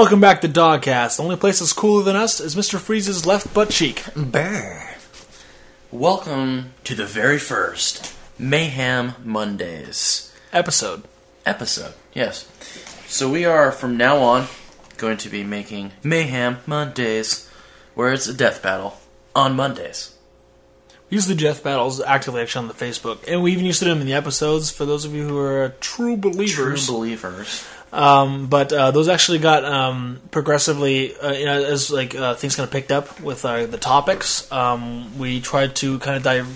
Welcome 0.00 0.22
back 0.22 0.40
to 0.40 0.48
Dogcast. 0.48 1.18
The 1.18 1.24
only 1.24 1.36
place 1.36 1.58
that's 1.58 1.74
cooler 1.74 2.02
than 2.02 2.16
us 2.16 2.40
is 2.40 2.56
Mr. 2.56 2.78
Freeze's 2.78 3.26
left 3.26 3.52
butt 3.52 3.68
cheek. 3.68 4.02
Brr. 4.16 4.94
Welcome 5.90 6.72
to 6.84 6.94
the 6.94 7.04
very 7.04 7.38
first 7.38 8.16
Mayhem 8.38 9.12
Mondays 9.22 10.34
Episode. 10.54 11.02
episode. 11.44 11.92
Yes. 12.14 12.48
So 13.08 13.30
we 13.30 13.44
are 13.44 13.70
from 13.70 13.98
now 13.98 14.16
on 14.20 14.46
going 14.96 15.18
to 15.18 15.28
be 15.28 15.44
making 15.44 15.92
Mayhem 16.02 16.60
Mondays, 16.66 17.50
where 17.92 18.10
it's 18.10 18.26
a 18.26 18.32
death 18.32 18.62
battle 18.62 18.98
on 19.36 19.54
Mondays. 19.54 20.14
We 21.10 21.16
use 21.16 21.26
the 21.26 21.34
Death 21.34 21.64
Battles 21.64 22.00
actively 22.00 22.40
actually 22.40 22.62
on 22.62 22.68
the 22.68 22.84
Facebook, 22.84 23.18
and 23.26 23.42
we 23.42 23.50
even 23.50 23.66
used 23.66 23.80
to 23.80 23.84
do 23.84 23.90
them 23.90 24.00
in 24.00 24.06
the 24.06 24.14
episodes 24.14 24.70
for 24.70 24.86
those 24.86 25.04
of 25.04 25.12
you 25.12 25.26
who 25.26 25.38
are 25.38 25.74
true 25.80 26.16
True 26.16 26.16
believers. 26.16 26.86
True 26.86 26.94
believers. 26.94 27.66
Um, 27.92 28.46
but 28.46 28.72
uh, 28.72 28.90
those 28.92 29.08
actually 29.08 29.38
got 29.38 29.64
um, 29.64 30.20
progressively, 30.30 31.16
uh, 31.16 31.32
you 31.32 31.44
know, 31.44 31.62
as 31.64 31.90
like 31.90 32.14
uh, 32.14 32.34
things 32.34 32.54
kind 32.56 32.64
of 32.66 32.70
picked 32.72 32.92
up 32.92 33.20
with 33.20 33.44
uh, 33.44 33.66
the 33.66 33.78
topics. 33.78 34.50
Um, 34.52 35.18
we 35.18 35.40
tried 35.40 35.74
to 35.76 35.98
kind 35.98 36.16
of 36.16 36.22
dive, 36.22 36.46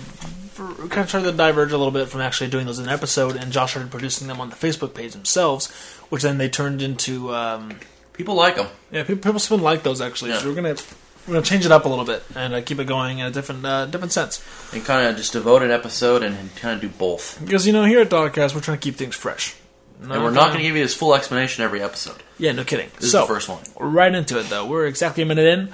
kind 0.89 1.03
of 1.03 1.09
try 1.09 1.21
to 1.21 1.31
diverge 1.31 1.71
a 1.73 1.77
little 1.77 1.91
bit 1.91 2.07
from 2.07 2.21
actually 2.21 2.49
doing 2.49 2.65
those 2.65 2.79
in 2.79 2.85
an 2.85 2.91
episode, 2.91 3.35
and 3.35 3.51
Josh 3.51 3.71
started 3.71 3.91
producing 3.91 4.27
them 4.27 4.39
on 4.39 4.49
the 4.49 4.55
Facebook 4.55 4.93
page 4.93 5.11
themselves, 5.11 5.69
which 6.09 6.23
then 6.23 6.37
they 6.37 6.47
turned 6.49 6.81
into. 6.81 7.33
Um, 7.33 7.79
People 8.13 8.35
like 8.35 8.55
them. 8.55 8.67
yeah, 8.93 9.03
people, 9.03 9.21
people 9.21 9.39
still 9.39 9.57
like 9.57 9.83
those 9.83 9.99
actually. 9.99 10.31
Yeah. 10.31 10.37
So 10.37 10.47
we're 10.47 10.55
gonna 10.55 10.75
we're 11.27 11.33
gonna 11.33 11.45
change 11.45 11.65
it 11.65 11.71
up 11.73 11.83
a 11.83 11.89
little 11.89 12.05
bit 12.05 12.23
and 12.33 12.53
uh, 12.53 12.61
keep 12.61 12.79
it 12.79 12.87
going 12.87 13.19
in 13.19 13.25
a 13.25 13.29
different 13.31 13.65
uh, 13.65 13.87
different 13.87 14.13
sense. 14.13 14.41
And 14.73 14.85
kind 14.85 15.05
of 15.09 15.17
just 15.17 15.33
devote 15.33 15.63
an 15.63 15.71
episode 15.71 16.23
and 16.23 16.55
kind 16.55 16.75
of 16.75 16.79
do 16.79 16.87
both. 16.97 17.37
Because 17.43 17.67
you 17.67 17.73
know, 17.73 17.83
here 17.83 17.99
at 17.99 18.09
Dogcast, 18.09 18.55
we're 18.55 18.61
trying 18.61 18.77
to 18.77 18.81
keep 18.81 18.95
things 18.95 19.15
fresh. 19.15 19.53
And 20.01 20.09
we're 20.09 20.31
not 20.31 20.47
going 20.47 20.57
to 20.57 20.63
give 20.63 20.75
you 20.75 20.83
this 20.83 20.93
full 20.93 21.15
explanation 21.15 21.63
every 21.63 21.81
episode. 21.81 22.21
Yeah, 22.37 22.51
no 22.51 22.63
kidding. 22.63 22.89
This 22.99 23.11
so, 23.11 23.21
is 23.23 23.27
the 23.27 23.33
first 23.33 23.49
one. 23.49 23.61
right 23.79 24.13
into 24.13 24.39
it 24.39 24.49
though. 24.49 24.65
We're 24.65 24.85
exactly 24.87 25.23
a 25.23 25.25
minute 25.25 25.45
in. 25.45 25.67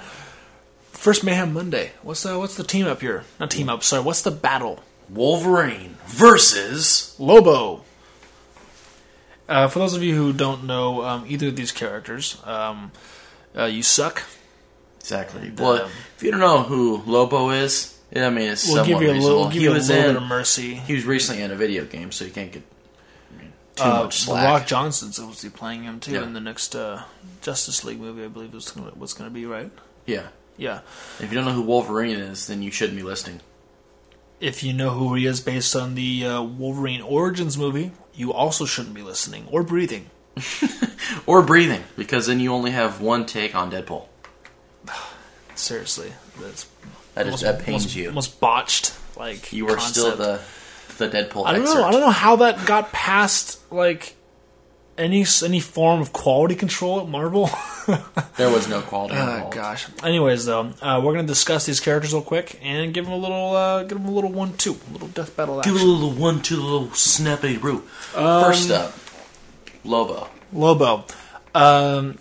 First 0.92 1.24
Mayhem 1.24 1.52
Monday. 1.52 1.90
What's 2.02 2.22
the 2.22 2.38
what's 2.38 2.54
the 2.56 2.62
team 2.62 2.86
up 2.86 3.00
here? 3.00 3.24
Not 3.40 3.50
team 3.50 3.68
up. 3.68 3.82
Sorry. 3.82 4.02
What's 4.02 4.22
the 4.22 4.30
battle? 4.30 4.80
Wolverine 5.10 5.96
versus 6.06 7.14
Lobo. 7.18 7.82
Uh, 9.48 9.66
for 9.68 9.80
those 9.80 9.94
of 9.94 10.02
you 10.02 10.14
who 10.14 10.32
don't 10.32 10.64
know 10.64 11.02
um, 11.04 11.24
either 11.26 11.48
of 11.48 11.56
these 11.56 11.72
characters, 11.72 12.40
um, 12.44 12.92
uh, 13.56 13.64
you 13.64 13.82
suck. 13.82 14.22
Exactly. 15.00 15.50
The- 15.50 15.62
well, 15.62 15.90
if 16.16 16.22
you 16.22 16.30
don't 16.30 16.40
know 16.40 16.62
who 16.62 17.02
Lobo 17.04 17.50
is, 17.50 17.98
I 18.14 18.30
mean, 18.30 18.52
it's 18.52 18.66
We'll 18.68 18.76
somewhat 18.76 18.86
give 18.86 19.02
you 19.02 19.10
a 19.10 19.14
reasonable. 19.14 19.36
little, 19.36 19.50
give 19.52 19.58
he 19.60 19.64
you 19.64 19.70
a 19.70 19.74
was 19.74 19.88
little 19.88 20.04
in. 20.04 20.14
bit 20.14 20.22
of 20.22 20.28
mercy. 20.28 20.74
He 20.74 20.94
was 20.94 21.04
recently 21.04 21.42
in 21.42 21.50
a 21.50 21.56
video 21.56 21.84
game, 21.84 22.12
so 22.12 22.24
you 22.24 22.30
can't 22.30 22.52
get 22.52 22.62
I 22.62 22.64
mean, 22.64 22.71
too 23.82 23.88
Uh, 23.88 24.02
much 24.04 24.18
slack. 24.20 24.44
Rock 24.44 24.66
Johnson's 24.66 25.18
be 25.42 25.48
playing 25.50 25.82
him 25.84 26.00
too 26.00 26.12
Yeah. 26.12 26.22
in 26.22 26.32
the 26.32 26.40
next 26.40 26.74
uh, 26.74 27.02
Justice 27.40 27.84
League 27.84 28.00
movie. 28.00 28.24
I 28.24 28.28
believe 28.28 28.52
was 28.54 28.70
gonna, 28.70 28.90
what's 28.94 29.12
going 29.14 29.28
to 29.28 29.34
be 29.34 29.46
right. 29.46 29.70
Yeah. 30.06 30.28
Yeah. 30.56 30.80
If 31.20 31.30
you 31.30 31.34
don't 31.36 31.44
know 31.44 31.52
who 31.52 31.62
Wolverine 31.62 32.16
is, 32.16 32.46
then 32.46 32.62
you 32.62 32.70
shouldn't 32.70 32.96
be 32.98 33.02
listening. 33.02 33.40
If 34.40 34.62
you 34.62 34.72
know 34.72 34.90
who 34.90 35.14
he 35.14 35.26
is 35.26 35.40
based 35.40 35.74
on 35.76 35.94
the 35.94 36.26
uh, 36.26 36.42
Wolverine 36.42 37.00
Origins 37.00 37.56
movie, 37.56 37.92
you 38.14 38.32
also 38.32 38.64
shouldn't 38.64 38.94
be 38.94 39.02
listening 39.02 39.46
or 39.50 39.62
breathing. 39.62 40.10
Or 41.26 41.42
breathing, 41.42 41.84
because 41.96 42.26
then 42.26 42.40
you 42.40 42.52
only 42.54 42.70
have 42.70 43.00
one 43.00 43.26
take 43.26 43.54
on 43.54 43.70
Deadpool. 43.70 44.06
Seriously, 45.54 46.12
that's 46.40 46.66
That 47.14 47.26
is 47.26 47.32
most- 47.32 47.42
that 47.42 47.58
pains 47.60 47.84
most- 47.84 47.96
you. 47.96 48.10
Most 48.12 48.40
botched. 48.40 48.94
Like 49.16 49.52
you 49.52 49.68
are 49.68 49.78
still 49.78 50.16
the 50.16 50.40
the 50.98 51.08
Deadpool 51.08 51.46
I 51.46 51.52
don't 51.52 51.62
excerpt. 51.62 51.80
know. 51.80 51.84
I 51.84 51.90
don't 51.90 52.00
know 52.00 52.10
how 52.10 52.36
that 52.36 52.66
got 52.66 52.92
past 52.92 53.60
like 53.72 54.16
any 54.98 55.24
any 55.44 55.60
form 55.60 56.00
of 56.00 56.12
quality 56.12 56.54
control 56.54 57.00
at 57.00 57.08
Marvel. 57.08 57.48
There 58.36 58.48
was 58.48 58.68
no 58.68 58.80
quality 58.80 59.14
oh 59.16 59.22
involved. 59.34 59.54
gosh. 59.54 59.86
Anyways, 60.04 60.44
though, 60.46 60.72
uh, 60.80 61.00
we're 61.02 61.14
gonna 61.14 61.26
discuss 61.26 61.66
these 61.66 61.80
characters 61.80 62.12
real 62.14 62.22
quick 62.22 62.58
and 62.62 62.94
give 62.94 63.04
them 63.06 63.12
a 63.12 63.16
little, 63.16 63.56
uh, 63.56 63.82
give 63.82 63.98
them 63.98 64.06
a 64.06 64.10
little 64.10 64.30
one-two, 64.30 64.76
a 64.88 64.92
little 64.92 65.08
death 65.08 65.36
battle 65.36 65.56
Do 65.60 65.70
action. 65.72 65.76
a 65.88 65.90
little 65.90 66.12
one, 66.12 66.40
two, 66.42 66.60
a 66.60 66.62
little 66.62 66.90
snappy 66.92 67.56
roo. 67.58 67.82
Um, 68.14 68.44
First 68.44 68.70
up, 68.70 68.94
Lobo. 69.84 70.28
Lobo. 70.52 71.04
Um, 71.54 72.18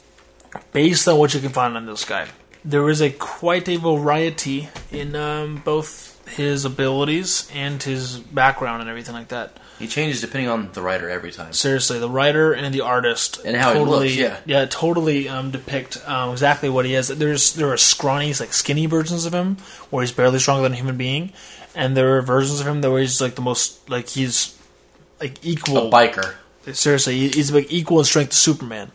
based 0.74 1.08
on 1.08 1.18
what 1.20 1.34
you 1.36 1.40
can 1.40 1.50
find 1.52 1.78
on 1.78 1.86
this 1.86 2.04
guy, 2.06 2.28
there 2.66 2.90
is 2.90 3.02
a 3.02 3.12
quite 3.12 3.70
a 3.70 3.76
variety 3.78 4.68
in 4.92 5.16
um, 5.16 5.62
both 5.64 6.11
his 6.32 6.66
abilities 6.66 7.50
and 7.54 7.82
his 7.82 8.18
background 8.20 8.82
and 8.82 8.90
everything 8.90 9.14
like 9.14 9.30
that. 9.30 9.58
He 9.80 9.88
changes 9.88 10.22
depending 10.22 10.48
on 10.50 10.70
the 10.74 10.82
writer 10.82 11.10
every 11.10 11.32
time. 11.32 11.54
Seriously, 11.54 11.98
the 11.98 12.10
writer 12.10 12.54
and 12.54 12.72
the 12.74 12.82
artist 12.82 13.40
And 13.44 13.56
how 13.58 13.74
he 13.74 13.80
totally, 13.80 14.00
looks, 14.10 14.16
yeah. 14.16 14.38
yeah, 14.46 14.66
totally 14.66 15.28
um, 15.28 15.50
depict 15.52 15.98
um, 16.08 16.32
exactly 16.32 16.70
what 16.70 16.86
he 16.86 16.94
is. 16.94 17.08
There's 17.08 17.54
there 17.54 17.72
are 17.72 17.78
scrawny, 17.78 18.28
like 18.34 18.54
skinny 18.54 18.86
versions 18.86 19.26
of 19.26 19.34
him 19.34 19.58
where 19.90 20.04
he's 20.04 20.12
barely 20.12 20.38
stronger 20.38 20.62
than 20.62 20.74
a 20.74 20.76
human 20.76 20.98
being, 20.98 21.34
and 21.74 21.98
there 21.98 22.16
are 22.18 22.22
versions 22.22 22.60
of 22.62 22.68
him 22.68 22.82
that 22.82 22.92
where 22.92 23.02
he's 23.02 23.20
like 23.22 23.34
the 23.36 23.42
most 23.42 23.90
like 23.90 24.08
he's 24.10 24.56
like 25.20 25.44
A 25.44 25.48
equal. 25.50 25.90
biker. 25.90 26.36
Seriously, 26.74 27.30
he's 27.30 27.52
like 27.52 27.72
equal 27.72 27.98
in 28.00 28.06
strength 28.06 28.30
to 28.32 28.38
Superman. 28.38 28.92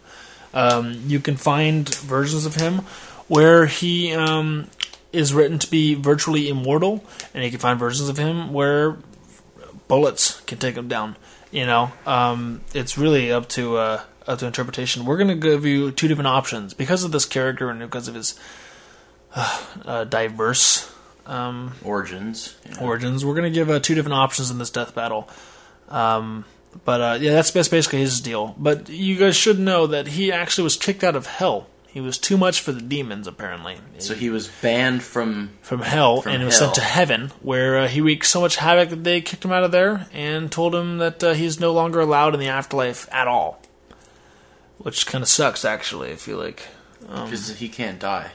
Um, 0.54 1.00
you 1.06 1.18
can 1.18 1.36
find 1.36 1.92
versions 1.96 2.46
of 2.46 2.54
him 2.54 2.78
where 3.26 3.66
he 3.66 4.14
um, 4.14 4.68
is 5.16 5.32
written 5.34 5.58
to 5.58 5.70
be 5.70 5.94
virtually 5.94 6.48
immortal, 6.48 7.04
and 7.34 7.42
you 7.42 7.50
can 7.50 7.58
find 7.58 7.78
versions 7.78 8.08
of 8.08 8.18
him 8.18 8.52
where 8.52 8.98
bullets 9.88 10.40
can 10.42 10.58
take 10.58 10.76
him 10.76 10.88
down. 10.88 11.16
You 11.50 11.66
know, 11.66 11.92
um, 12.06 12.60
it's 12.74 12.98
really 12.98 13.32
up 13.32 13.48
to 13.50 13.76
uh, 13.76 14.02
up 14.26 14.38
to 14.40 14.46
interpretation. 14.46 15.04
We're 15.04 15.16
going 15.16 15.28
to 15.28 15.34
give 15.36 15.64
you 15.64 15.90
two 15.90 16.08
different 16.08 16.28
options 16.28 16.74
because 16.74 17.04
of 17.04 17.12
this 17.12 17.24
character 17.24 17.70
and 17.70 17.80
because 17.80 18.08
of 18.08 18.14
his 18.14 18.38
uh, 19.34 19.64
uh, 19.84 20.04
diverse 20.04 20.92
um, 21.26 21.72
Origins. 21.84 22.56
know. 22.70 22.86
origins. 22.86 23.24
We're 23.24 23.34
going 23.34 23.52
to 23.52 23.56
give 23.58 23.70
uh, 23.70 23.80
two 23.80 23.94
different 23.94 24.14
options 24.14 24.50
in 24.50 24.58
this 24.58 24.70
death 24.70 24.94
battle. 24.94 25.28
Um, 25.88 26.44
but 26.84 27.00
uh, 27.00 27.18
yeah, 27.20 27.32
that's, 27.32 27.50
that's 27.50 27.68
basically 27.68 28.00
his 28.00 28.20
deal. 28.20 28.54
But 28.58 28.88
you 28.88 29.16
guys 29.16 29.36
should 29.36 29.58
know 29.58 29.86
that 29.86 30.08
he 30.08 30.30
actually 30.32 30.64
was 30.64 30.76
kicked 30.76 31.02
out 31.02 31.16
of 31.16 31.26
hell. 31.26 31.66
He 31.96 32.02
was 32.02 32.18
too 32.18 32.36
much 32.36 32.60
for 32.60 32.72
the 32.72 32.82
demons, 32.82 33.26
apparently, 33.26 33.78
So 33.96 34.12
he 34.14 34.28
was 34.28 34.48
banned 34.60 35.02
from. 35.02 35.52
from 35.62 35.80
hell, 35.80 36.20
From 36.20 36.32
and 36.32 36.42
he 36.42 36.44
was 36.44 36.58
sent 36.58 36.74
to 36.74 36.82
heaven, 36.82 37.32
where 37.40 37.78
uh, 37.78 37.88
he 37.88 38.02
wreaked 38.02 38.26
so 38.26 38.42
much 38.42 38.56
havoc 38.56 38.90
that 38.90 39.02
they 39.02 39.22
kicked 39.22 39.46
him 39.46 39.50
out 39.50 39.64
of 39.64 39.72
there 39.72 40.06
and 40.12 40.52
told 40.52 40.74
him 40.74 40.98
that 40.98 41.24
uh, 41.24 41.32
he's 41.32 41.58
no 41.58 41.72
longer 41.72 41.98
allowed 42.00 42.34
in 42.34 42.40
the 42.40 42.48
afterlife 42.48 43.08
at 43.10 43.26
all. 43.26 43.62
Which 44.76 45.06
kind 45.06 45.22
of 45.22 45.28
sucks, 45.28 45.64
actually. 45.64 46.12
I 46.12 46.16
feel 46.16 46.36
like, 46.36 46.64
Because 47.00 47.56
he 47.56 47.70
can't 47.70 47.98
die. 47.98 48.32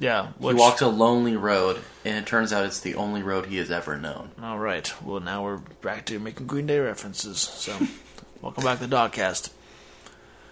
yeah. 0.00 0.32
He 0.40 0.54
walked 0.54 0.80
a 0.80 0.88
lonely 0.88 1.36
road, 1.36 1.78
and 2.04 2.16
it 2.18 2.26
turns 2.26 2.52
out 2.52 2.66
it's 2.66 2.80
the 2.80 2.96
only 2.96 3.22
road 3.22 3.46
he 3.46 3.58
has 3.58 3.70
ever 3.70 3.96
known. 3.96 4.32
All 4.42 4.58
right. 4.58 4.92
Well, 5.00 5.20
now 5.20 5.44
we're 5.44 5.58
back 5.80 6.06
to 6.06 6.18
making 6.18 6.48
Green 6.48 6.66
Day 6.66 6.80
references. 6.80 7.38
So, 7.38 7.72
welcome 8.42 8.64
back 8.64 8.80
to 8.80 8.88
the 8.88 8.96
Dogcast. 8.96 9.50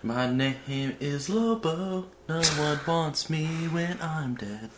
My 0.05 0.31
name 0.31 0.97
is 1.01 1.31
Lobo. 1.31 2.05
No 2.29 2.43
one 2.59 2.79
wants 2.87 3.31
me 3.31 3.47
when 3.47 3.97
I'm 4.03 4.35
dead. 4.35 4.69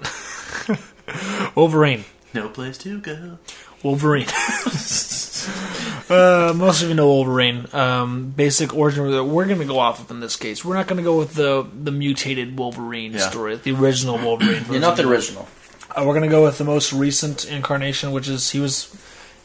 Wolverine. 1.54 2.06
No 2.32 2.48
place 2.48 2.78
to 2.78 2.98
go. 2.98 3.36
Wolverine. 3.82 4.26
uh, 6.08 6.54
most 6.56 6.82
of 6.82 6.88
you 6.88 6.94
know 6.94 7.08
Wolverine. 7.08 7.66
Um, 7.74 8.30
basic 8.30 8.74
origin 8.74 9.10
that 9.10 9.24
we're 9.24 9.44
going 9.44 9.58
to 9.58 9.66
go 9.66 9.78
off 9.78 10.00
of 10.00 10.10
in 10.10 10.20
this 10.20 10.36
case. 10.36 10.64
We're 10.64 10.76
not 10.76 10.86
going 10.86 10.96
to 10.96 11.02
go 11.02 11.18
with 11.18 11.34
the 11.34 11.66
the 11.82 11.92
mutated 11.92 12.58
Wolverine 12.58 13.12
Yeah. 13.12 13.28
story, 13.28 13.56
the 13.56 13.72
original 13.72 14.16
Wolverine. 14.16 14.64
Yeah, 14.70 14.78
not 14.78 14.96
the 14.96 15.06
original. 15.06 15.46
Uh, 15.90 16.04
we're 16.06 16.14
going 16.14 16.22
to 16.22 16.28
go 16.28 16.42
with 16.44 16.56
the 16.56 16.64
most 16.64 16.90
recent 16.94 17.44
incarnation, 17.44 18.12
which 18.12 18.28
is 18.28 18.50
he 18.52 18.60
was 18.60 18.94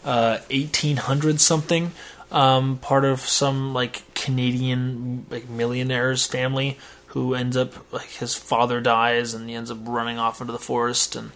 uh, 0.06 0.38
1800 0.52 1.42
something, 1.42 1.92
um, 2.32 2.78
part 2.80 3.06
of 3.06 3.20
some 3.22 3.74
like 3.74 4.04
Canadian 4.14 5.26
like 5.30 5.48
millionaire's 5.50 6.26
family 6.26 6.78
who 7.08 7.34
ends 7.34 7.56
up 7.56 7.74
like 7.94 8.10
his 8.10 8.36
father 8.36 8.82
dies 8.82 9.34
and 9.34 9.48
he 9.50 9.56
ends 9.56 9.72
up 9.72 9.78
running 9.84 10.18
off 10.18 10.42
into 10.42 10.52
the 10.52 10.60
forest 10.60 11.16
and 11.16 11.32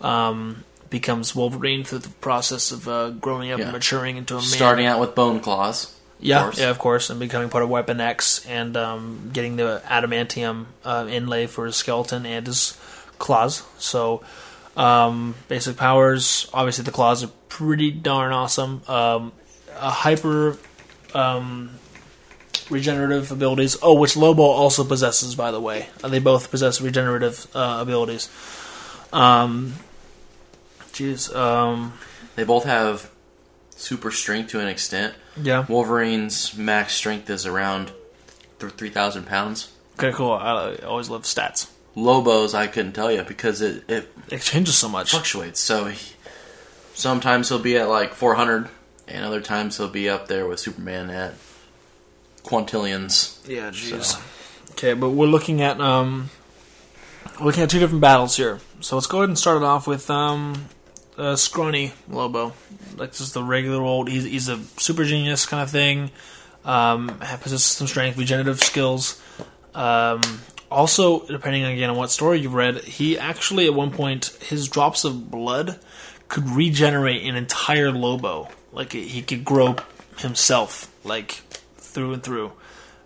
um, 0.00 0.64
becomes 0.90 1.34
Wolverine 1.34 1.84
through 1.84 2.00
the 2.00 2.08
process 2.10 2.70
of 2.72 2.86
uh, 2.88 3.10
growing 3.10 3.50
up 3.50 3.58
Yeah. 3.58 3.64
and 3.66 3.72
maturing 3.72 4.16
into 4.18 4.34
a 4.34 4.38
man. 4.38 4.44
Starting 4.46 4.86
out 4.86 5.00
with 5.00 5.14
bone 5.14 5.40
claws. 5.40 5.94
Yeah, 6.20 6.42
course. 6.44 6.60
yeah, 6.60 6.70
of 6.70 6.78
course, 6.78 7.10
and 7.10 7.18
becoming 7.18 7.48
part 7.48 7.64
of 7.64 7.70
Weapon 7.70 8.00
X 8.00 8.46
and 8.46 8.76
um, 8.76 9.30
getting 9.32 9.56
the 9.56 9.82
adamantium 9.86 10.66
uh, 10.84 11.06
inlay 11.10 11.46
for 11.48 11.66
his 11.66 11.74
skeleton 11.74 12.26
and 12.26 12.46
his 12.46 12.78
claws. 13.18 13.64
So, 13.78 14.22
um, 14.76 15.34
basic 15.48 15.76
powers. 15.76 16.48
Obviously, 16.54 16.84
the 16.84 16.92
claws 16.92 17.24
are 17.24 17.30
pretty 17.48 17.90
darn 17.90 18.32
awesome. 18.32 18.82
Um, 18.86 19.32
a 19.78 19.90
hyper 19.90 20.56
um, 21.14 21.70
regenerative 22.70 23.30
abilities. 23.32 23.76
Oh, 23.82 23.94
which 23.98 24.16
Lobo 24.16 24.42
also 24.42 24.84
possesses, 24.84 25.34
by 25.34 25.50
the 25.50 25.60
way. 25.60 25.88
Uh, 26.02 26.08
they 26.08 26.18
both 26.18 26.50
possess 26.50 26.80
regenerative 26.80 27.46
uh, 27.54 27.78
abilities. 27.80 28.28
Um, 29.12 29.74
jeez. 30.92 31.34
Um, 31.34 31.94
They 32.36 32.44
both 32.44 32.64
have 32.64 33.10
super 33.76 34.10
strength 34.10 34.50
to 34.50 34.60
an 34.60 34.68
extent. 34.68 35.14
yeah. 35.40 35.66
Wolverine's 35.68 36.56
max 36.56 36.94
strength 36.94 37.28
is 37.28 37.46
around 37.46 37.92
th- 38.60 38.72
3,000 38.72 39.26
pounds. 39.26 39.70
Okay, 39.98 40.12
cool. 40.12 40.32
I 40.32 40.70
I 40.70 40.76
always 40.86 41.10
love 41.10 41.22
stats. 41.24 41.68
Lobos, 41.94 42.54
I 42.54 42.66
couldn't 42.68 42.92
tell 42.92 43.12
you 43.12 43.22
because 43.22 43.60
it, 43.60 43.84
it 43.90 44.10
It 44.30 44.40
changes 44.40 44.76
so 44.76 44.88
much. 44.88 45.10
fluctuates. 45.10 45.60
So 45.60 45.86
he, 45.86 45.98
sometimes 46.94 47.50
he'll 47.50 47.58
be 47.58 47.76
at 47.76 47.88
like 47.88 48.14
400, 48.14 48.68
and 49.12 49.24
other 49.24 49.40
times 49.40 49.76
he'll 49.76 49.88
be 49.88 50.08
up 50.08 50.26
there 50.28 50.46
with 50.48 50.58
Superman 50.60 51.10
at 51.10 51.34
quintillions. 52.44 53.38
Yeah, 53.48 53.70
jeez. 53.70 54.04
So- 54.04 54.18
Okay, 54.72 54.94
but 54.94 55.10
we're 55.10 55.26
looking 55.26 55.60
at 55.60 55.80
um, 55.82 56.30
looking 57.42 57.62
at 57.62 57.68
two 57.68 57.78
different 57.78 58.00
battles 58.00 58.36
here. 58.38 58.58
So 58.80 58.96
let's 58.96 59.06
go 59.06 59.18
ahead 59.18 59.28
and 59.28 59.38
start 59.38 59.58
it 59.58 59.62
off 59.64 59.86
with 59.86 60.08
um, 60.10 60.64
uh, 61.18 61.36
Scrawny 61.36 61.92
Lobo. 62.08 62.54
Like 62.96 63.12
just 63.12 63.34
the 63.34 63.42
regular 63.44 63.82
old. 63.82 64.08
He's, 64.08 64.24
he's 64.24 64.48
a 64.48 64.58
super 64.78 65.04
genius 65.04 65.44
kind 65.44 65.62
of 65.62 65.70
thing. 65.70 66.10
Um, 66.64 67.08
possesses 67.42 67.64
some 67.64 67.86
strength, 67.86 68.16
regenerative 68.16 68.60
skills. 68.62 69.20
Um, 69.74 70.20
also, 70.70 71.26
depending 71.26 71.64
again 71.64 71.90
on 71.90 71.96
what 71.96 72.10
story 72.10 72.40
you've 72.40 72.54
read, 72.54 72.78
he 72.82 73.18
actually 73.18 73.66
at 73.66 73.74
one 73.74 73.90
point 73.90 74.26
his 74.40 74.68
drops 74.68 75.04
of 75.04 75.30
blood 75.30 75.78
could 76.28 76.48
regenerate 76.48 77.22
an 77.24 77.36
entire 77.36 77.90
Lobo. 77.92 78.48
Like 78.72 78.92
he 78.92 79.22
could 79.22 79.44
grow 79.44 79.76
himself, 80.18 80.90
like 81.04 81.42
through 81.76 82.14
and 82.14 82.22
through. 82.22 82.52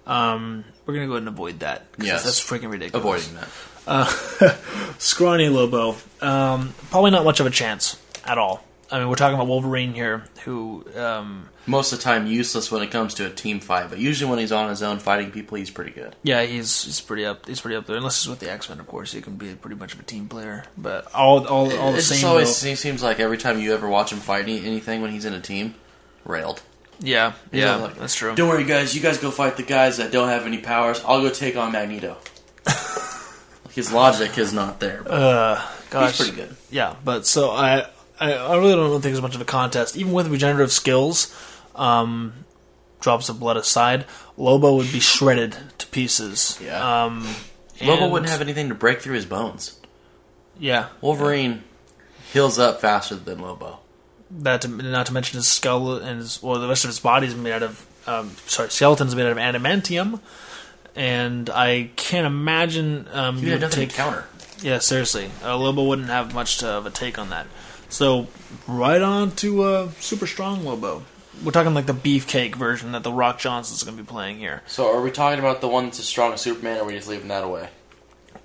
Um, 0.06 0.64
we're 0.84 0.94
gonna 0.94 1.06
go 1.06 1.12
ahead 1.12 1.22
and 1.22 1.28
avoid 1.28 1.60
that. 1.60 1.86
Yes. 1.98 2.24
that's 2.24 2.40
freaking 2.40 2.70
ridiculous. 2.70 3.26
Avoiding 3.26 3.34
that. 3.40 3.48
Uh, 3.86 4.94
Scrawny 4.98 5.48
Lobo, 5.48 5.96
um, 6.20 6.74
probably 6.90 7.10
not 7.10 7.24
much 7.24 7.40
of 7.40 7.46
a 7.46 7.50
chance 7.50 8.00
at 8.24 8.38
all. 8.38 8.64
I 8.90 8.98
mean, 9.00 9.08
we're 9.08 9.16
talking 9.16 9.34
about 9.34 9.48
Wolverine 9.48 9.94
here, 9.94 10.24
who 10.44 10.84
um, 10.96 11.48
Most 11.66 11.92
of 11.92 11.98
the 11.98 12.04
time, 12.04 12.26
useless 12.28 12.70
when 12.70 12.82
it 12.82 12.90
comes 12.92 13.14
to 13.14 13.26
a 13.26 13.30
team 13.30 13.58
fight, 13.58 13.90
but 13.90 13.98
usually 13.98 14.30
when 14.30 14.38
he's 14.38 14.52
on 14.52 14.68
his 14.70 14.80
own 14.82 15.00
fighting 15.00 15.32
people, 15.32 15.58
he's 15.58 15.70
pretty 15.70 15.90
good. 15.90 16.14
Yeah, 16.22 16.42
he's 16.44 16.84
he's 16.84 17.00
pretty 17.00 17.24
up. 17.26 17.46
He's 17.46 17.60
pretty 17.60 17.76
up 17.76 17.86
there. 17.86 17.96
Unless 17.96 18.22
he's 18.22 18.30
with 18.30 18.38
the 18.38 18.50
X 18.50 18.68
Men, 18.68 18.78
of 18.78 18.86
course, 18.86 19.12
he 19.12 19.20
can 19.20 19.34
be 19.36 19.54
pretty 19.54 19.74
much 19.76 19.92
of 19.94 19.98
a 20.00 20.04
team 20.04 20.28
player. 20.28 20.64
But 20.78 21.12
all 21.14 21.44
all 21.48 21.76
all 21.76 21.92
the 21.92 21.98
it 21.98 22.02
same. 22.02 22.16
just 22.18 22.24
always 22.24 22.60
though- 22.62 22.74
seems 22.74 23.02
like 23.02 23.18
every 23.18 23.38
time 23.38 23.58
you 23.60 23.74
ever 23.74 23.88
watch 23.88 24.12
him 24.12 24.18
fight 24.20 24.42
any- 24.44 24.64
anything 24.64 25.02
when 25.02 25.10
he's 25.10 25.24
in 25.24 25.34
a 25.34 25.40
team, 25.40 25.74
railed. 26.24 26.62
yeah, 27.00 27.32
yeah, 27.50 27.72
always 27.74 27.88
like, 27.90 27.98
that's 27.98 28.14
true. 28.14 28.36
Don't 28.36 28.48
worry, 28.48 28.62
guys. 28.64 28.94
You 28.94 29.02
guys 29.02 29.18
go 29.18 29.32
fight 29.32 29.56
the 29.56 29.62
guys 29.64 29.96
that 29.96 30.12
don't 30.12 30.28
have 30.28 30.46
any 30.46 30.58
powers. 30.58 31.02
I'll 31.04 31.20
go 31.22 31.30
take 31.30 31.56
on 31.56 31.72
Magneto. 31.72 32.16
His 33.72 33.92
logic 33.92 34.38
is 34.38 34.52
not 34.54 34.80
there. 34.80 35.02
But 35.02 35.12
Uh, 35.12 35.62
gosh, 35.90 36.16
he's 36.18 36.28
pretty 36.30 36.40
good. 36.42 36.56
Yeah, 36.70 36.94
but 37.04 37.26
so 37.26 37.50
I, 37.50 37.86
I 38.20 38.32
I 38.32 38.56
really 38.56 38.74
don't 38.74 39.00
think 39.00 39.12
it's 39.12 39.22
much 39.22 39.34
of 39.34 39.40
a 39.40 39.44
contest. 39.44 39.96
Even 39.96 40.12
with 40.12 40.28
regenerative 40.28 40.72
skills, 40.72 41.34
um, 41.74 42.44
drops 43.00 43.28
of 43.28 43.38
blood 43.40 43.56
aside, 43.56 44.04
Lobo 44.36 44.76
would 44.76 44.92
be 44.92 45.00
shredded 45.00 45.56
to 45.78 45.86
pieces. 45.88 46.58
Yeah. 46.62 47.04
Um, 47.04 47.26
Lobo 47.82 48.08
wouldn't 48.08 48.30
have 48.30 48.40
anything 48.40 48.68
to 48.70 48.74
break 48.74 49.00
through 49.00 49.14
his 49.14 49.26
bones. 49.26 49.78
Yeah, 50.58 50.88
Wolverine 51.02 51.64
heals 52.32 52.58
up 52.58 52.80
faster 52.80 53.14
than 53.16 53.40
Lobo. 53.40 53.80
that 54.30 54.62
to, 54.62 54.68
not 54.68 55.06
to 55.06 55.12
mention 55.12 55.36
his 55.36 55.46
skull 55.46 55.96
and 55.96 56.18
his 56.18 56.42
well, 56.42 56.58
the 56.58 56.68
rest 56.68 56.84
of 56.84 56.88
his 56.88 57.00
body 57.00 57.26
is 57.26 57.34
made 57.34 57.52
out 57.52 57.62
of 57.62 57.86
um, 58.06 58.30
sorry, 58.46 58.70
skeleton's 58.70 59.14
made 59.14 59.26
out 59.26 59.32
of 59.32 59.38
adamantium, 59.38 60.20
and 60.94 61.50
I 61.50 61.90
can't 61.96 62.26
imagine 62.26 63.06
um, 63.12 63.38
you 63.38 63.50
would 63.52 63.60
nothing 63.60 63.80
take 63.80 63.90
to 63.90 63.96
counter. 63.96 64.24
Yeah, 64.62 64.78
seriously, 64.78 65.30
uh, 65.44 65.56
Lobo 65.58 65.84
wouldn't 65.84 66.08
have 66.08 66.32
much 66.32 66.58
to, 66.58 66.68
of 66.68 66.86
a 66.86 66.90
take 66.90 67.18
on 67.18 67.28
that. 67.30 67.46
So 67.88 68.26
right 68.66 69.00
on 69.00 69.30
to 69.36 69.62
uh, 69.62 69.90
super 70.00 70.26
strong 70.26 70.64
Lobo. 70.64 71.02
We're 71.44 71.52
talking 71.52 71.74
like 71.74 71.86
the 71.86 71.92
beefcake 71.92 72.54
version 72.54 72.92
that 72.92 73.02
the 73.02 73.12
Rock 73.12 73.38
Johnson's 73.38 73.82
going 73.82 73.96
to 73.96 74.02
be 74.02 74.06
playing 74.06 74.38
here. 74.38 74.62
So, 74.66 74.90
are 74.96 75.02
we 75.02 75.10
talking 75.10 75.38
about 75.38 75.60
the 75.60 75.68
one 75.68 75.84
that's 75.84 75.98
as 75.98 76.06
strong 76.06 76.32
as 76.32 76.40
Superman, 76.40 76.78
or 76.78 76.82
are 76.82 76.84
we 76.86 76.94
just 76.94 77.08
leaving 77.08 77.28
that 77.28 77.44
away? 77.44 77.68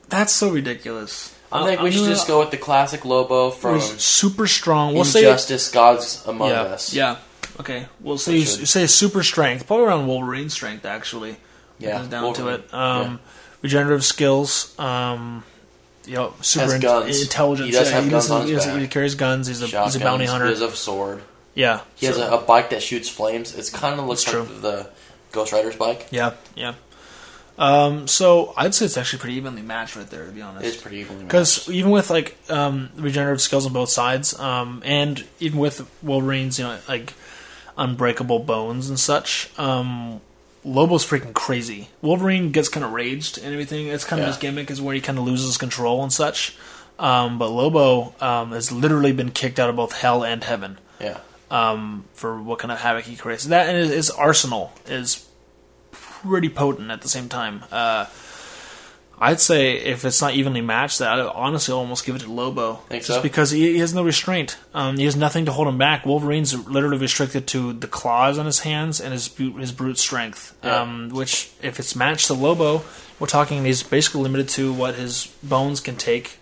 That's 0.10 0.34
so 0.34 0.50
ridiculous. 0.50 1.34
I 1.54 1.66
think 1.66 1.82
we 1.82 1.92
should 1.92 2.06
just 2.06 2.28
go 2.28 2.40
with 2.40 2.52
the 2.52 2.58
classic 2.58 3.06
Lobo 3.06 3.50
from 3.52 3.76
He's 3.76 4.02
super 4.02 4.46
strong. 4.46 4.94
We'll 4.94 5.06
say 5.06 5.20
Injustice: 5.22 5.72
Gods 5.72 6.26
Among 6.28 6.50
yeah, 6.50 6.62
Us. 6.64 6.94
yeah. 6.94 7.18
Okay, 7.62 7.88
we'll 8.02 8.18
say 8.18 8.34
We 8.34 8.44
should. 8.46 8.68
say 8.68 8.88
super 8.88 9.24
strength, 9.24 9.68
probably 9.68 9.86
around 9.86 10.08
Wolverine 10.08 10.50
strength 10.50 10.86
actually. 10.86 11.38
Yeah, 11.80 11.98
comes 11.98 12.10
down 12.10 12.24
Wolverine. 12.24 12.58
to 12.60 12.64
it. 12.66 12.74
Um, 12.74 13.20
Regenerative 13.62 14.04
skills. 14.04 14.78
Um, 14.80 15.44
you 16.06 16.16
know, 16.16 16.34
super 16.42 16.66
Has 16.66 16.74
in- 16.76 16.82
guns. 16.82 17.22
intelligence. 17.22 17.68
He 17.68 17.72
does 17.74 17.90
yeah, 17.90 17.96
have 17.96 18.04
he, 18.06 18.10
guns 18.10 18.30
on 18.32 18.48
his 18.48 18.64
he, 18.66 18.72
back. 18.72 18.82
he 18.82 18.88
carries 18.88 19.16
guns. 19.16 19.48
He's 19.48 19.62
a 19.62 19.68
Shotguns, 19.68 19.94
he's 19.94 20.02
a 20.02 20.06
bounty 20.06 20.26
hunter. 20.26 20.46
He 20.46 20.52
has 20.52 20.62
a 20.62 20.76
sword. 20.76 21.22
yeah, 21.54 21.82
He 21.96 22.06
has 22.08 22.18
a, 22.18 22.32
a 22.32 22.42
bike 22.42 22.70
that 22.72 22.82
shoots 22.82 23.10
flames. 23.10 23.56
It's 23.56 23.70
kind 23.70 24.00
of 24.00 24.06
looks 24.08 24.24
That's 24.26 24.38
like 24.50 24.62
the 24.62 24.90
Ghost 25.32 25.52
Rider's 25.54 25.76
bike. 25.76 26.08
Yeah, 26.12 26.34
yeah. 26.56 26.74
Um, 27.58 28.08
so 28.08 28.54
I'd 28.58 28.74
say 28.74 28.86
it's 28.86 28.98
actually 28.98 29.20
pretty 29.20 29.36
evenly 29.36 29.62
matched 29.62 29.96
right 29.96 30.10
there, 30.10 30.26
to 30.26 30.32
be 30.32 30.42
honest. 30.42 30.66
It's 30.66 30.82
pretty 30.82 30.98
evenly 30.98 31.26
Because 31.26 31.70
even 31.70 31.92
with 31.92 32.10
like 32.10 32.36
um, 32.50 32.90
regenerative 32.96 33.42
skills 33.42 33.66
on 33.68 33.74
both 33.74 33.90
sides, 33.90 34.38
um, 34.40 34.82
and 34.84 35.24
even 35.40 35.60
with 35.60 35.88
Wolverine's, 36.02 36.58
you 36.58 36.66
know, 36.66 36.78
like 36.88 37.14
unbreakable 37.78 38.40
bones 38.40 38.90
and 38.90 39.00
such, 39.00 39.50
um, 39.60 40.22
Lobo's 40.64 41.06
freaking 41.06 41.34
crazy. 41.34 41.90
Wolverine 42.02 42.52
gets 42.52 42.70
kind 42.70 42.84
of 42.86 42.92
raged 42.92 43.38
and 43.38 43.48
everything. 43.54 43.88
It's 43.88 44.04
kind 44.06 44.22
of 44.22 44.26
Yeah. 44.28 44.34
his 44.34 44.38
gimmick 44.38 44.70
is 44.70 44.82
where 44.82 44.94
he 44.94 45.02
kind 45.02 45.18
of 45.18 45.24
loses 45.26 45.58
control 45.58 46.04
and 46.04 46.14
such. 46.14 46.56
Um, 47.00 47.40
but 47.40 47.50
Lobo 47.50 48.14
um, 48.22 48.52
has 48.52 48.72
literally 48.72 49.12
been 49.12 49.32
kicked 49.32 49.60
out 49.60 49.70
of 49.72 49.76
both 49.76 49.94
hell 49.94 50.24
and 50.24 50.44
heaven 50.44 50.78
Yeah. 51.00 51.18
um, 51.50 52.06
for 52.14 52.40
what 52.40 52.60
kind 52.60 52.72
of 52.72 52.80
havoc 52.80 53.06
he 53.06 53.16
creates. 53.16 53.46
That 53.46 53.68
and 53.70 53.78
his, 53.78 53.90
his 53.90 54.10
arsenal 54.12 54.72
is 54.86 55.26
pretty 55.92 56.50
potent 56.50 56.92
at 56.92 57.02
the 57.02 57.10
same 57.10 57.28
time. 57.28 57.64
Uh, 57.72 58.06
I'd 59.24 59.40
say 59.40 59.74
if 59.78 60.04
it's 60.04 60.20
not 60.20 60.34
evenly 60.34 60.62
matched, 60.62 60.98
that 60.98 61.20
I'd 61.20 61.20
honestly 61.20 61.72
almost 61.76 62.08
give 62.08 62.16
it 62.16 62.24
to 62.24 62.32
Lobo, 62.32 62.78
Think 62.90 63.04
just 63.04 63.20
so? 63.20 63.22
because 63.22 63.52
he, 63.52 63.74
he 63.74 63.78
has 63.78 63.94
no 63.94 64.04
restraint. 64.04 64.58
Um, 64.74 64.98
he 64.98 65.06
has 65.06 65.16
nothing 65.16 65.46
to 65.46 65.52
hold 65.52 65.68
him 65.68 65.78
back. 65.78 66.08
Wolverine's 66.08 66.58
literally 66.68 66.98
restricted 66.98 67.46
to 67.50 67.72
the 67.72 67.86
claws 67.86 68.40
on 68.40 68.48
his 68.48 68.62
hands 68.62 69.00
and 69.00 69.14
his 69.14 69.28
his 69.38 69.72
brute 69.72 70.00
strength. 70.00 70.58
Yeah. 70.64 70.82
Um, 70.82 71.10
which, 71.10 71.52
if 71.62 71.78
it's 71.80 71.96
matched 71.96 72.28
to 72.28 72.34
Lobo, 72.34 72.82
we're 73.20 73.28
talking 73.28 73.64
he's 73.64 73.84
basically 73.84 74.22
limited 74.22 74.50
to 74.50 74.74
what 74.74 74.96
his 74.96 75.28
bones 75.44 75.82
can 75.82 75.98
take, 75.98 76.40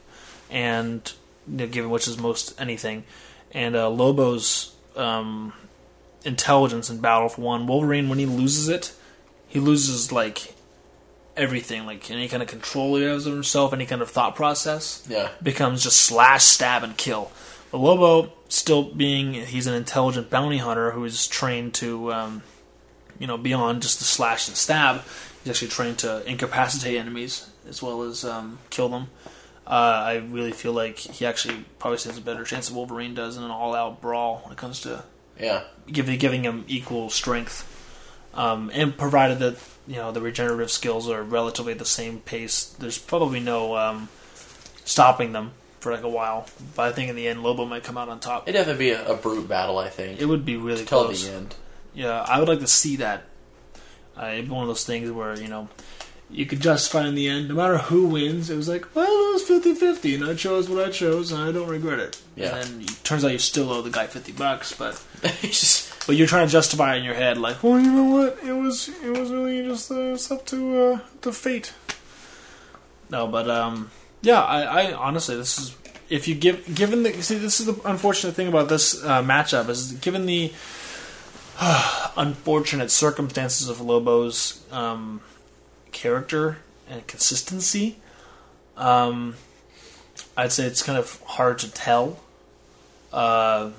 and 0.49 1.11
you 1.49 1.57
know, 1.57 1.67
given 1.67 1.91
which 1.91 2.07
is 2.07 2.17
most 2.17 2.59
anything. 2.61 3.03
And 3.51 3.75
uh, 3.75 3.89
Lobo's 3.89 4.73
um, 4.95 5.51
intelligence 6.23 6.89
in 6.89 7.01
battle 7.01 7.27
for 7.27 7.41
one. 7.41 7.67
Wolverine, 7.67 8.07
when 8.07 8.19
he 8.19 8.25
loses 8.25 8.69
it, 8.69 8.93
he 9.49 9.59
loses 9.59 10.13
like 10.13 10.55
everything, 11.37 11.85
like 11.85 12.09
any 12.11 12.27
kind 12.27 12.41
of 12.43 12.49
control 12.49 12.95
he 12.97 13.03
has 13.03 13.25
of 13.25 13.33
himself, 13.33 13.73
any 13.73 13.85
kind 13.85 14.01
of 14.01 14.09
thought 14.09 14.35
process 14.35 15.03
Yeah. 15.09 15.29
becomes 15.41 15.83
just 15.83 15.97
slash, 16.01 16.43
stab, 16.43 16.83
and 16.83 16.97
kill. 16.97 17.31
But 17.71 17.77
Lobo, 17.79 18.33
still 18.49 18.83
being 18.83 19.33
he's 19.33 19.67
an 19.67 19.73
intelligent 19.75 20.29
bounty 20.29 20.57
hunter 20.57 20.91
who 20.91 21.03
is 21.05 21.27
trained 21.27 21.73
to, 21.75 22.11
um, 22.13 22.43
you 23.19 23.27
know, 23.27 23.37
beyond 23.37 23.81
just 23.83 23.99
the 23.99 24.05
slash 24.05 24.47
and 24.47 24.57
stab. 24.57 25.03
He's 25.43 25.51
actually 25.51 25.67
trained 25.69 25.99
to 25.99 26.23
incapacitate 26.29 26.97
enemies 26.97 27.47
as 27.67 27.81
well 27.81 28.01
as 28.03 28.25
um, 28.25 28.59
kill 28.69 28.89
them. 28.89 29.09
Uh, 29.67 29.69
I 30.03 30.15
really 30.15 30.51
feel 30.51 30.73
like 30.73 30.97
he 30.97 31.25
actually 31.27 31.63
probably 31.77 31.99
stands 31.99 32.17
a 32.17 32.21
better 32.21 32.43
chance 32.43 32.67
than 32.67 32.75
Wolverine 32.75 33.13
does 33.13 33.37
in 33.37 33.43
an 33.43 33.51
all-out 33.51 34.01
brawl 34.01 34.41
when 34.43 34.51
it 34.51 34.57
comes 34.57 34.81
to 34.81 35.03
Yeah. 35.39 35.61
giving 35.91 36.17
giving 36.17 36.43
him 36.43 36.65
equal 36.67 37.11
strength, 37.11 37.63
um, 38.33 38.69
and 38.73 38.97
provided 38.97 39.39
that 39.39 39.57
you 39.87 39.95
know 39.95 40.11
the 40.11 40.21
regenerative 40.21 40.71
skills 40.71 41.09
are 41.09 41.23
relatively 41.23 41.71
at 41.73 41.79
the 41.79 41.85
same 41.85 42.19
pace, 42.19 42.63
there's 42.79 42.97
probably 42.97 43.39
no 43.39 43.75
um, 43.75 44.09
stopping 44.85 45.31
them 45.33 45.51
for 45.79 45.91
like 45.91 46.03
a 46.03 46.09
while. 46.09 46.47
But 46.75 46.89
I 46.89 46.91
think 46.91 47.09
in 47.09 47.15
the 47.15 47.27
end, 47.27 47.41
Lobo 47.43 47.65
might 47.65 47.83
come 47.83 47.97
out 47.97 48.09
on 48.09 48.19
top. 48.19 48.47
It'd 48.47 48.59
definitely 48.59 48.85
be 48.85 48.91
a, 48.91 49.13
a 49.13 49.15
brute 49.15 49.47
battle, 49.47 49.77
I 49.79 49.89
think. 49.89 50.19
It 50.21 50.25
would 50.25 50.45
be 50.45 50.57
really 50.57 50.85
Till 50.85 51.05
close. 51.05 51.25
the 51.27 51.33
end. 51.33 51.55
Yeah, 51.93 52.21
I 52.21 52.39
would 52.39 52.47
like 52.49 52.59
to 52.59 52.67
see 52.67 52.97
that. 52.97 53.23
Uh, 54.21 54.25
it'd 54.33 54.45
be 54.45 54.51
one 54.51 54.63
of 54.63 54.67
those 54.67 54.85
things 54.85 55.09
where 55.09 55.39
you 55.39 55.47
know 55.47 55.69
you 56.29 56.45
could 56.45 56.59
justify 56.59 57.07
in 57.07 57.15
the 57.15 57.27
end, 57.27 57.49
no 57.49 57.55
matter 57.55 57.77
who 57.77 58.05
wins. 58.07 58.49
It 58.49 58.55
was 58.55 58.67
like, 58.69 58.93
well, 58.93 59.05
it 59.07 59.33
was 59.33 59.63
50-50, 59.63 60.15
and 60.15 60.25
I 60.29 60.35
chose 60.35 60.69
what 60.69 60.87
I 60.87 60.91
chose, 60.91 61.31
and 61.31 61.41
I 61.41 61.51
don't 61.51 61.67
regret 61.67 61.97
it. 61.97 62.21
Yeah. 62.35 62.55
And 62.57 62.63
then 62.65 62.81
it 62.81 63.03
turns 63.03 63.25
out 63.25 63.31
you 63.31 63.39
still 63.39 63.71
owe 63.71 63.81
the 63.81 63.89
guy 63.89 64.05
fifty 64.05 64.31
bucks, 64.31 64.73
but. 64.73 65.03
But 66.09 66.15
you're 66.15 66.25
trying 66.25 66.47
to 66.47 66.51
justify 66.51 66.95
in 66.95 67.03
your 67.03 67.13
head, 67.13 67.37
like, 67.37 67.61
well, 67.61 67.79
you 67.79 67.91
know 67.91 68.05
what? 68.05 68.39
It 68.43 68.53
was, 68.53 68.89
it 69.03 69.11
was 69.11 69.29
really 69.29 69.61
just 69.61 69.91
uh, 69.91 70.13
it's 70.13 70.31
up 70.31 70.43
to 70.47 70.79
uh, 70.79 70.99
to 71.21 71.31
fate. 71.31 71.71
No, 73.11 73.27
but 73.27 73.47
um, 73.47 73.91
yeah, 74.23 74.41
I, 74.41 74.61
I 74.63 74.93
honestly, 74.93 75.35
this 75.35 75.59
is 75.59 75.77
if 76.09 76.27
you 76.27 76.33
give 76.33 76.73
given 76.73 77.03
the 77.03 77.13
see, 77.21 77.37
this 77.37 77.59
is 77.59 77.67
the 77.67 77.79
unfortunate 77.87 78.33
thing 78.33 78.47
about 78.47 78.69
this 78.69 79.03
uh, 79.05 79.21
matchup 79.21 79.69
is 79.69 79.91
given 79.91 80.25
the 80.25 80.51
unfortunate 82.17 82.89
circumstances 82.89 83.69
of 83.69 83.79
Lobo's 83.79 84.65
um, 84.71 85.21
character 85.91 86.57
and 86.89 87.05
consistency. 87.05 87.97
Um, 88.77 89.35
I'd 90.35 90.53
say 90.53 90.65
it's 90.65 90.81
kind 90.81 90.97
of 90.97 91.21
hard 91.21 91.59
to 91.59 91.71
tell. 91.71 92.19
Uh, 93.13 93.69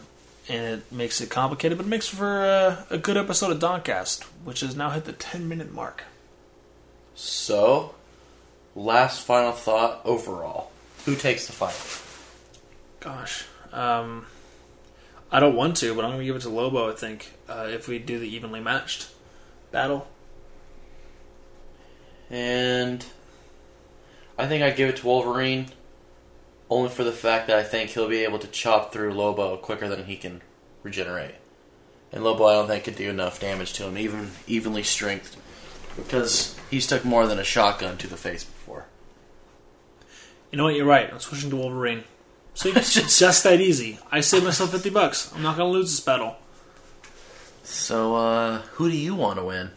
and 0.51 0.81
it 0.81 0.93
makes 0.93 1.21
it 1.21 1.31
complicated, 1.31 1.79
but 1.79 1.87
it 1.87 1.89
makes 1.89 2.09
for 2.09 2.43
uh, 2.43 2.85
a 2.91 2.99
good 2.99 3.17
episode 3.17 3.53
of 3.53 3.61
Dogcast, 3.61 4.25
which 4.45 4.61
has 4.61 4.75
now 4.75 4.91
hit 4.91 5.05
the 5.05 5.13
10 5.13 5.49
minute 5.49 5.73
mark. 5.73 6.03
so, 7.15 7.95
last 8.75 9.25
final 9.25 9.53
thought 9.53 10.01
overall. 10.05 10.73
Who 11.07 11.15
takes 11.15 11.47
the 11.47 11.53
fight? 11.53 12.03
Gosh, 12.99 13.45
um, 13.73 14.27
I 15.31 15.39
don't 15.39 15.55
want 15.55 15.77
to, 15.79 15.95
but 15.95 16.05
I'm 16.05 16.11
gonna 16.11 16.25
give 16.25 16.37
it 16.37 16.43
to 16.43 16.51
Lobo. 16.51 16.91
I 16.91 16.95
think 16.95 17.31
uh, 17.49 17.69
if 17.71 17.87
we 17.87 18.01
do 18.01 18.19
the 18.19 18.29
evenly 18.29 18.61
matched 18.61 19.09
battle, 19.71 20.09
And 22.29 23.05
I 24.37 24.47
think 24.47 24.63
I'd 24.63 24.77
give 24.77 24.89
it 24.89 24.97
to 24.99 25.07
Wolverine 25.07 25.67
only 26.71 26.89
for 26.89 27.05
the 27.05 27.13
fact 27.13 27.49
that 27.49 27.59
I 27.59 27.63
think 27.65 27.91
he'll 27.91 28.09
be 28.09 28.25
able 28.25 28.39
to 28.39 28.47
chop 28.49 28.93
through 28.93 29.13
Lobo 29.13 29.57
quicker 29.57 29.89
than 29.89 30.05
he 30.07 30.17
can 30.17 30.41
regenerate. 30.83 31.35
And 32.13 32.25
Lobo, 32.25 32.45
I 32.47 32.55
don't 32.55 32.67
think 32.69 32.85
could 32.85 32.97
do 32.97 33.11
enough 33.11 33.41
damage 33.41 33.73
to 33.75 33.85
him, 33.87 33.99
even 33.99 34.31
evenly 34.47 34.83
strength, 34.83 35.37
because 35.97 36.57
he's 36.71 36.87
took 36.87 37.05
more 37.05 37.27
than 37.27 37.39
a 37.39 37.45
shotgun 37.45 37.97
to 37.99 38.07
the 38.07 38.17
face 38.17 38.45
before. 38.45 38.87
you 40.51 40.59
know 40.59 40.65
what? 40.65 40.75
You're 40.75 40.87
right. 40.87 41.13
I'm 41.13 41.21
switching 41.21 41.51
to 41.51 41.57
Wolverine. 41.57 42.05
So 42.55 42.69
it's 42.71 42.95
just, 42.95 43.19
just 43.21 43.45
that 43.45 43.61
easy. 43.61 43.99
I 44.11 44.21
saved 44.21 44.45
myself 44.45 44.71
fifty 44.73 44.91
bucks. 44.91 45.33
I'm 45.35 45.43
not 45.43 45.57
gonna 45.57 45.71
lose 45.71 45.91
this 45.91 46.01
battle. 46.01 46.37
So, 47.63 48.17
uh, 48.17 48.63
who 48.73 48.91
do 48.91 48.97
you 48.97 49.15
want 49.15 49.39
to 49.39 49.45
win? 49.45 49.71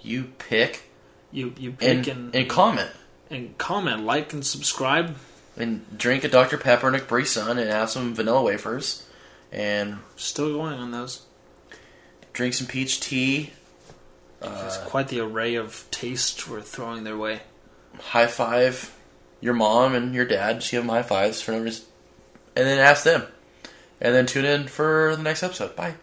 You 0.00 0.32
pick 0.38 0.84
You 1.30 1.52
you 1.58 1.70
and, 1.80 2.04
pick 2.04 2.14
and 2.14 2.34
and 2.34 2.48
comment. 2.48 2.90
and 3.28 3.58
comment, 3.58 4.04
like, 4.04 4.32
and 4.32 4.44
subscribe. 4.46 5.16
And 5.56 5.98
drink 5.98 6.24
a 6.24 6.28
Dr. 6.28 6.56
Pepper 6.58 6.86
and 6.86 6.96
a 6.96 7.00
Capri 7.00 7.24
Sun 7.24 7.58
and 7.58 7.68
have 7.70 7.90
some 7.90 8.14
vanilla 8.14 8.42
wafers. 8.42 9.06
And 9.52 9.98
Still 10.16 10.52
going 10.54 10.74
on 10.74 10.90
those. 10.92 11.22
drink 12.32 12.54
some 12.54 12.66
peach 12.66 13.00
tea. 13.00 13.52
It's 14.42 14.76
Uh, 14.78 14.84
quite 14.86 15.08
the 15.08 15.20
array 15.20 15.54
of 15.56 15.84
tastes 15.90 16.48
we're 16.48 16.62
throwing 16.62 17.04
their 17.04 17.16
way. 17.18 17.40
high 17.98 18.26
five 18.28 18.94
your 19.40 19.54
mom 19.54 19.94
and 19.94 20.14
your 20.14 20.24
dad. 20.24 20.60
Just 20.60 20.70
give 20.70 20.82
them 20.82 20.88
high 20.90 21.02
fives 21.02 21.42
for 21.42 21.52
no 21.52 21.60
reason. 21.60 21.84
And 22.56 22.66
then 22.66 22.78
ask 22.78 23.04
them. 23.04 23.26
And 24.00 24.14
then 24.14 24.26
tune 24.26 24.44
in 24.46 24.68
for 24.68 25.14
the 25.16 25.22
next 25.22 25.42
episode. 25.42 25.74
Bye. 25.76 25.94